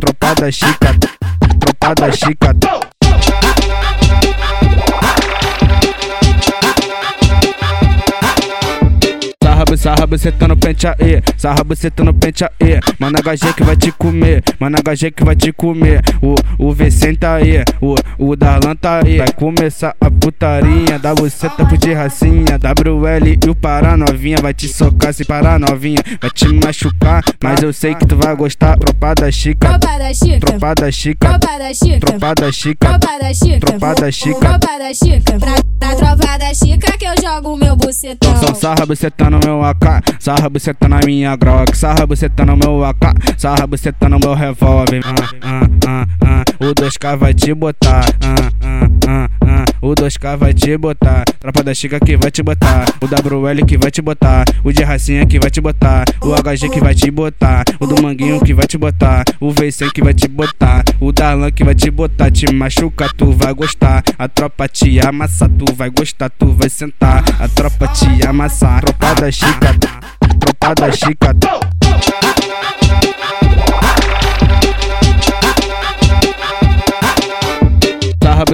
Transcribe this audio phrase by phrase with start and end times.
[0.00, 0.94] tropa da chica,
[1.60, 2.56] tropa da chica.
[9.76, 12.78] Sarra, buceta no pente aí, sarra, buceta no pente aí.
[12.98, 16.02] Mano, HG que vai te comer, mano, HG que vai te comer.
[16.20, 19.16] O, o Vicente tá aí, o, o Darlan tá aí.
[19.16, 22.58] Vai começar a putaria, da buceta pro de racinha.
[22.58, 26.02] WL e o Pará novinha, vai te socar se parar novinha.
[26.20, 28.76] Vai te machucar, mas eu sei que tu vai gostar.
[28.76, 32.86] Tropa da chica, Tropa da chica, tropa da chica, tropa da chica, tropa da chica.
[32.86, 33.60] tropa da chica,
[34.12, 34.94] chica.
[34.94, 35.38] chica.
[35.38, 38.36] Pra, pra tropa da chica que eu jogo o meu bucetão.
[38.36, 42.84] Só sarra buceta no meu AK, sarra buceta na minha Glock, sarra buceta no meu
[42.84, 45.00] AK, sarra buceta no meu revólver.
[45.04, 46.44] Ah, ah, ah, ah.
[46.60, 48.04] O 2K vai te botar.
[48.22, 49.39] Ah, ah, ah.
[49.82, 51.24] O 2K vai te botar.
[51.38, 52.84] Tropa da Chica que vai te botar.
[53.00, 54.44] O WL que vai te botar.
[54.62, 56.04] O de Racinha que vai te botar.
[56.20, 57.64] O HG que vai te botar.
[57.80, 59.24] O do Manguinho que vai te botar.
[59.40, 60.84] O VC que vai te botar.
[61.00, 62.30] O Darlan que vai te botar.
[62.30, 64.02] Te machuca, tu vai gostar.
[64.18, 67.24] A tropa te amassa, tu vai gostar, tu vai sentar.
[67.40, 68.80] A tropa te amassa.
[68.80, 69.74] Tropa da Chica.
[70.38, 71.59] Tropa da Chica.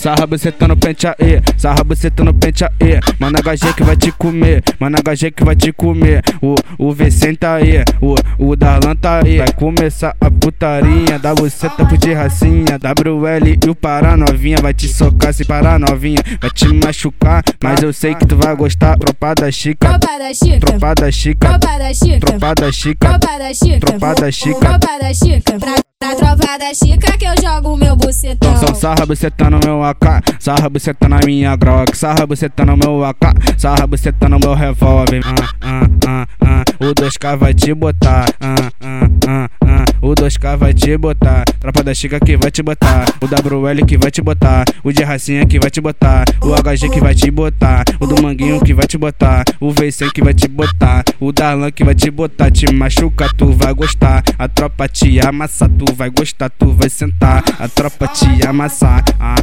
[0.00, 2.98] Sarra, sarra, buceta no pente aí, sarra, buceta no pente aí.
[3.18, 6.22] Mano, HG que vai te comer, mano, HG que vai te comer.
[6.40, 9.38] O, o Vicente tá aí, o, o Darlan tá aí.
[9.38, 12.78] Vai começar a putaria, da buceta pro de racinha.
[12.80, 16.22] WL e o Pará novinha, vai te socar se parar novinha.
[16.40, 18.96] Vai te machucar, mas eu sei que tu vai gostar.
[18.96, 23.08] Tropa da chica, Tropa da chica, tropa da chica, tropa da chica, tropa da chica.
[23.08, 24.54] tropa da chica, Tropa da chica.
[25.12, 25.58] chica.
[26.00, 28.56] Tropa da chica que eu jogo o meu bucetão.
[28.56, 33.04] Só sarra buceta no meu AK, sarra buceta na minha Glock, sarra buceta no meu
[33.04, 35.20] AK, sarra buceta no meu revólver.
[35.24, 36.64] Ah, ah, ah, ah.
[36.80, 38.24] O 2K vai te botar.
[38.40, 39.50] Ah, ah.
[40.02, 41.44] O 2K vai te botar.
[41.60, 43.04] Tropa da Chica que vai te botar.
[43.20, 44.64] O WL que vai te botar.
[44.82, 46.24] O de Racinha que vai te botar.
[46.40, 47.84] O HG que vai te botar.
[48.00, 49.44] O do Manguinho que vai te botar.
[49.60, 51.04] O VC que vai te botar.
[51.20, 52.50] O Darlan que vai te botar.
[52.50, 54.22] Te machuca, tu vai gostar.
[54.38, 57.44] A tropa te amassa, tu vai gostar, tu vai sentar.
[57.58, 59.04] A tropa te amassa.
[59.20, 59.36] Ah,